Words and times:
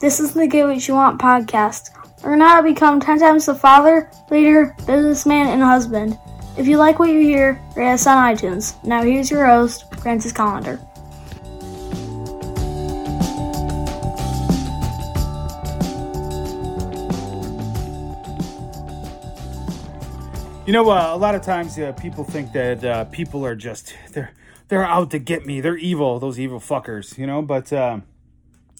This 0.00 0.20
is 0.20 0.32
the 0.32 0.46
Get 0.46 0.64
What 0.64 0.86
You 0.86 0.94
Want 0.94 1.20
podcast. 1.20 1.90
Learn 2.22 2.40
how 2.40 2.58
to 2.58 2.62
become 2.62 3.00
10 3.00 3.18
times 3.18 3.46
the 3.46 3.54
father, 3.56 4.08
leader, 4.30 4.76
businessman, 4.86 5.48
and 5.48 5.60
husband. 5.60 6.16
If 6.56 6.68
you 6.68 6.76
like 6.76 7.00
what 7.00 7.10
you 7.10 7.18
hear, 7.18 7.60
rate 7.74 7.94
us 7.94 8.06
on 8.06 8.16
iTunes. 8.32 8.76
Now 8.84 9.02
here's 9.02 9.28
your 9.28 9.44
host, 9.44 9.92
Francis 9.96 10.32
Collender. 10.32 10.78
You 20.64 20.72
know, 20.72 20.88
uh, 20.90 21.10
a 21.12 21.18
lot 21.18 21.34
of 21.34 21.42
times 21.42 21.76
uh, 21.76 21.90
people 21.94 22.22
think 22.22 22.52
that 22.52 22.84
uh, 22.84 23.04
people 23.06 23.44
are 23.44 23.56
just 23.56 23.96
they're 24.12 24.30
they're 24.68 24.86
out 24.86 25.10
to 25.10 25.18
get 25.18 25.44
me. 25.44 25.60
They're 25.60 25.76
evil, 25.76 26.20
those 26.20 26.38
evil 26.38 26.60
fuckers. 26.60 27.18
You 27.18 27.26
know, 27.26 27.42
but 27.42 27.72
uh, 27.72 27.98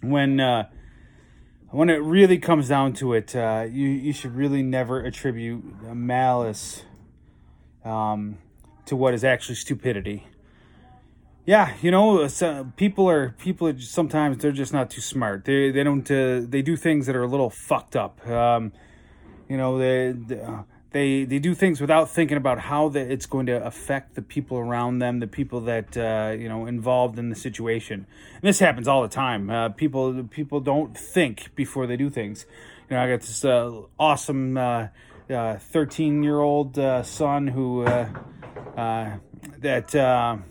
when 0.00 0.40
uh, 0.40 0.68
when 1.72 1.90
it 1.90 2.02
really 2.02 2.38
comes 2.38 2.68
down 2.68 2.92
to 2.94 3.14
it, 3.14 3.34
uh, 3.34 3.66
you 3.68 3.88
you 3.88 4.12
should 4.12 4.36
really 4.36 4.62
never 4.62 5.00
attribute 5.00 5.64
malice 5.94 6.84
um, 7.84 8.38
to 8.86 8.94
what 8.94 9.14
is 9.14 9.24
actually 9.24 9.56
stupidity. 9.56 10.26
Yeah, 11.44 11.74
you 11.82 11.90
know, 11.90 12.28
people 12.76 13.08
are 13.08 13.30
people 13.30 13.66
are 13.66 13.72
just, 13.72 13.92
sometimes 13.92 14.38
they're 14.38 14.52
just 14.52 14.72
not 14.72 14.90
too 14.90 15.00
smart. 15.00 15.44
They 15.44 15.72
they 15.72 15.82
don't 15.82 16.04
they 16.04 16.62
do 16.62 16.76
things 16.76 17.06
that 17.06 17.16
are 17.16 17.24
a 17.24 17.28
little 17.28 17.50
fucked 17.50 17.96
up. 17.96 18.24
Um, 18.28 18.72
you 19.48 19.56
know, 19.56 19.78
they, 19.78 20.12
they 20.12 20.40
they 20.92 21.24
they 21.24 21.38
do 21.38 21.54
things 21.54 21.80
without 21.80 22.10
thinking 22.10 22.36
about 22.36 22.58
how 22.58 22.88
that 22.90 23.10
it's 23.10 23.26
going 23.26 23.46
to 23.46 23.64
affect 23.64 24.14
the 24.14 24.22
people 24.22 24.58
around 24.58 24.98
them, 24.98 25.20
the 25.20 25.26
people 25.26 25.62
that 25.62 25.96
uh, 25.96 26.34
you 26.38 26.48
know 26.48 26.66
involved 26.66 27.18
in 27.18 27.30
the 27.30 27.34
situation. 27.36 28.06
And 28.34 28.42
this 28.42 28.58
happens 28.58 28.86
all 28.86 29.02
the 29.02 29.08
time. 29.08 29.50
Uh, 29.50 29.70
people 29.70 30.24
people 30.24 30.60
don't 30.60 30.96
think 30.96 31.54
before 31.54 31.86
they 31.86 31.96
do 31.96 32.10
things. 32.10 32.46
You 32.88 32.96
know, 32.96 33.02
I 33.02 33.10
got 33.10 33.20
this 33.20 33.44
uh, 33.44 33.82
awesome 33.98 34.56
uh, 34.56 34.88
uh, 35.30 35.56
thirteen 35.56 36.22
year 36.22 36.40
old 36.40 36.78
uh, 36.78 37.02
son 37.02 37.48
who 37.48 37.84
that 39.58 40.42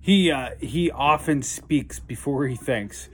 he 0.00 0.34
he 0.60 0.90
often 0.90 1.42
speaks 1.42 1.98
before 1.98 2.46
he 2.46 2.56
thinks. 2.56 3.08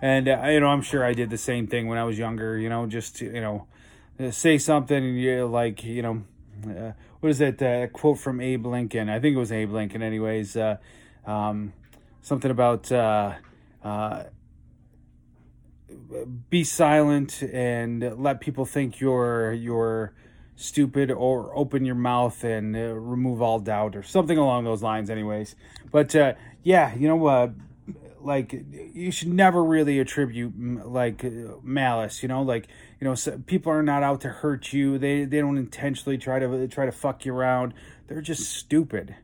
And 0.00 0.26
you 0.26 0.58
know, 0.58 0.66
I'm 0.66 0.82
sure 0.82 1.04
I 1.04 1.12
did 1.12 1.30
the 1.30 1.38
same 1.38 1.68
thing 1.68 1.86
when 1.86 1.98
I 1.98 2.02
was 2.02 2.18
younger. 2.18 2.58
You 2.58 2.68
know, 2.68 2.86
just 2.86 3.20
you 3.20 3.40
know 3.40 3.68
say 4.30 4.58
something 4.58 4.96
and 4.96 5.20
you're 5.20 5.46
like, 5.46 5.84
you 5.84 6.02
know, 6.02 6.22
uh, 6.66 6.92
what 7.20 7.30
is 7.30 7.38
that 7.38 7.62
uh, 7.62 7.86
quote 7.88 8.18
from 8.18 8.40
Abe 8.40 8.66
Lincoln? 8.66 9.08
I 9.08 9.20
think 9.20 9.36
it 9.36 9.38
was 9.38 9.52
Abe 9.52 9.72
Lincoln, 9.72 10.02
anyways. 10.02 10.56
Uh, 10.56 10.76
um, 11.26 11.72
something 12.20 12.50
about 12.50 12.90
uh, 12.90 13.34
uh, 13.82 14.24
be 16.50 16.64
silent 16.64 17.42
and 17.42 18.20
let 18.22 18.40
people 18.40 18.64
think 18.64 19.00
you're 19.00 19.52
you're 19.52 20.12
stupid, 20.56 21.10
or 21.10 21.56
open 21.56 21.84
your 21.84 21.94
mouth 21.94 22.44
and 22.44 22.74
remove 22.74 23.40
all 23.40 23.58
doubt, 23.58 23.96
or 23.96 24.02
something 24.02 24.38
along 24.38 24.64
those 24.64 24.82
lines, 24.82 25.10
anyways. 25.10 25.56
But 25.90 26.14
yeah, 26.62 26.94
you 26.94 27.08
know 27.08 27.54
like 28.24 28.64
you 28.72 29.10
should 29.10 29.28
never 29.28 29.62
really 29.62 29.98
attribute 29.98 30.52
like 30.86 31.24
malice 31.62 32.22
you 32.22 32.28
know? 32.28 32.42
Like 32.42 32.68
you 33.00 33.06
know 33.06 33.14
so 33.14 33.38
people 33.46 33.72
are 33.72 33.82
not 33.82 34.02
out 34.02 34.20
to 34.22 34.28
hurt 34.28 34.72
you. 34.72 34.98
They 34.98 35.24
they 35.24 35.40
don't 35.40 35.58
intentionally 35.58 36.18
try 36.18 36.38
to 36.38 36.68
try 36.68 36.86
to 36.86 36.92
fuck 36.92 37.24
you 37.24 37.34
around. 37.34 37.74
They're 38.06 38.20
just 38.20 38.50
stupid. 38.50 39.16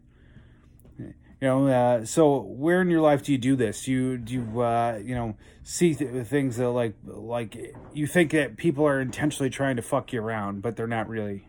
You 0.99 1.47
know 1.47 1.69
uh, 1.69 2.05
so 2.05 2.41
where 2.41 2.81
in 2.81 2.91
your 2.91 3.01
life 3.01 3.23
do 3.23 3.33
you 3.33 3.39
do 3.39 3.55
this? 3.55 3.87
You 3.87 4.19
do 4.19 4.35
you 4.35 4.61
uh, 4.61 5.01
you 5.03 5.15
know 5.15 5.37
see 5.63 5.95
th- 5.95 6.27
things 6.27 6.57
that 6.57 6.71
like 6.71 6.95
like 7.05 7.75
you 7.93 8.07
think 8.07 8.33
that 8.33 8.57
people 8.57 8.87
are 8.87 9.01
intentionally 9.01 9.51
trying 9.51 9.77
to 9.77 9.83
fuck 9.83 10.13
you 10.13 10.21
around 10.21 10.63
but 10.63 10.77
they're 10.77 10.87
not 10.87 11.09
really. 11.09 11.47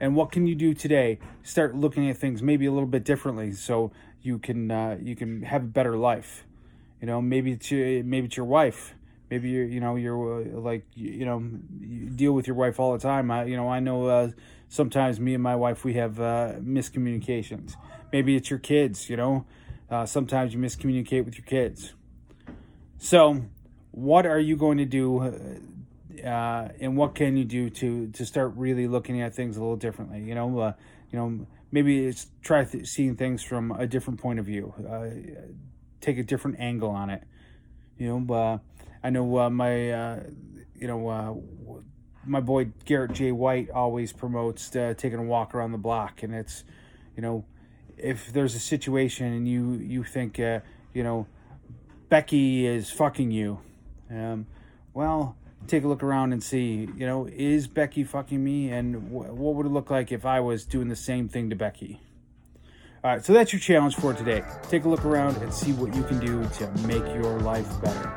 And 0.00 0.16
what 0.16 0.32
can 0.32 0.48
you 0.48 0.56
do 0.56 0.74
today? 0.74 1.20
Start 1.44 1.76
looking 1.76 2.10
at 2.10 2.16
things 2.16 2.42
maybe 2.42 2.66
a 2.66 2.72
little 2.72 2.88
bit 2.88 3.04
differently 3.04 3.52
so 3.52 3.92
you 4.20 4.38
can 4.38 4.70
uh, 4.70 4.98
you 5.00 5.14
can 5.14 5.42
have 5.42 5.62
a 5.62 5.66
better 5.66 5.96
life 5.96 6.44
you 7.02 7.06
know 7.08 7.20
maybe 7.20 7.56
to 7.56 8.02
maybe 8.04 8.26
it's 8.26 8.36
your 8.36 8.46
wife. 8.46 8.94
Maybe 9.28 9.50
you're 9.50 9.64
you 9.64 9.80
know 9.80 9.96
you're 9.96 10.42
uh, 10.42 10.60
like 10.60 10.86
you 10.94 11.26
know 11.26 11.42
you 11.80 12.08
deal 12.08 12.32
with 12.32 12.46
your 12.46 12.54
wife 12.54 12.78
all 12.78 12.92
the 12.92 13.00
time. 13.00 13.30
I 13.30 13.44
you 13.44 13.56
know 13.56 13.68
i 13.68 13.80
know 13.80 14.06
uh, 14.06 14.30
sometimes 14.68 15.18
me 15.18 15.34
and 15.34 15.42
my 15.42 15.56
wife 15.56 15.84
we 15.84 15.94
have 15.94 16.20
uh, 16.20 16.52
miscommunications. 16.60 17.74
Maybe 18.12 18.36
it's 18.36 18.48
your 18.48 18.60
kids 18.60 19.10
you 19.10 19.16
know? 19.16 19.44
Uh, 19.90 20.06
sometimes 20.06 20.54
you 20.54 20.60
miscommunicate 20.60 21.24
with 21.26 21.36
your 21.36 21.44
kids. 21.44 21.92
So 22.98 23.44
what 23.90 24.24
are 24.24 24.38
you 24.38 24.56
going 24.56 24.78
to 24.78 24.86
do 24.86 25.20
uh, 26.24 26.68
and 26.80 26.96
what 26.96 27.14
can 27.16 27.36
you 27.36 27.44
do 27.44 27.68
to 27.68 28.06
to 28.12 28.24
start 28.24 28.52
really 28.56 28.86
looking 28.86 29.20
at 29.20 29.34
things 29.34 29.56
a 29.56 29.60
little 29.60 29.76
differently? 29.76 30.20
You 30.20 30.36
know 30.36 30.58
uh, 30.60 30.72
you 31.10 31.18
know 31.18 31.46
maybe 31.72 32.06
it's 32.06 32.28
try 32.42 32.64
th- 32.64 32.86
seeing 32.86 33.16
things 33.16 33.42
from 33.42 33.72
a 33.72 33.88
different 33.88 34.20
point 34.20 34.38
of 34.38 34.46
view 34.46 34.72
take 36.02 36.18
a 36.18 36.22
different 36.22 36.60
angle 36.60 36.90
on 36.90 37.08
it. 37.08 37.22
You 37.96 38.18
know, 38.18 38.34
uh, 38.34 38.58
I 39.02 39.08
know 39.08 39.38
uh, 39.38 39.48
my, 39.48 39.90
uh, 39.90 40.20
you 40.76 40.86
know, 40.86 41.08
uh, 41.08 41.80
my 42.26 42.40
boy 42.40 42.72
Garrett 42.84 43.14
J. 43.14 43.32
White 43.32 43.70
always 43.70 44.12
promotes 44.12 44.74
uh, 44.76 44.92
taking 44.96 45.18
a 45.18 45.22
walk 45.22 45.54
around 45.54 45.72
the 45.72 45.78
block, 45.78 46.22
and 46.22 46.34
it's, 46.34 46.64
you 47.16 47.22
know, 47.22 47.44
if 47.96 48.32
there's 48.32 48.54
a 48.54 48.60
situation 48.60 49.26
and 49.26 49.48
you 49.48 49.74
you 49.74 50.04
think, 50.04 50.38
uh, 50.38 50.60
you 50.92 51.02
know, 51.02 51.26
Becky 52.08 52.66
is 52.66 52.90
fucking 52.90 53.30
you, 53.30 53.60
um, 54.10 54.46
well, 54.92 55.36
take 55.66 55.84
a 55.84 55.88
look 55.88 56.02
around 56.02 56.32
and 56.32 56.42
see, 56.42 56.88
you 56.96 57.06
know, 57.06 57.26
is 57.26 57.66
Becky 57.66 58.04
fucking 58.04 58.42
me, 58.42 58.70
and 58.70 58.96
wh- 59.08 59.34
what 59.34 59.54
would 59.54 59.66
it 59.66 59.70
look 59.70 59.90
like 59.90 60.12
if 60.12 60.26
I 60.26 60.40
was 60.40 60.64
doing 60.64 60.88
the 60.88 60.96
same 60.96 61.28
thing 61.28 61.50
to 61.50 61.56
Becky? 61.56 62.00
All 63.04 63.10
right, 63.10 63.24
so 63.24 63.32
that's 63.32 63.52
your 63.52 63.58
challenge 63.58 63.96
for 63.96 64.14
today. 64.14 64.44
Take 64.68 64.84
a 64.84 64.88
look 64.88 65.04
around 65.04 65.36
and 65.38 65.52
see 65.52 65.72
what 65.72 65.92
you 65.92 66.04
can 66.04 66.20
do 66.20 66.44
to 66.44 66.70
make 66.86 67.04
your 67.16 67.36
life 67.40 67.66
better. 67.80 68.14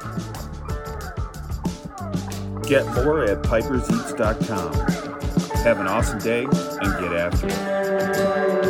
Get 2.68 2.85
more 2.94 3.24
at 3.24 3.41
piperseats.com. 3.41 4.74
Have 5.63 5.79
an 5.79 5.88
awesome 5.88 6.19
day 6.19 6.44
and 6.44 7.00
get 7.00 7.13
after 7.13 7.47
it. 7.47 8.65